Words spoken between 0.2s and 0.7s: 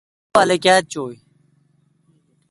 تو الو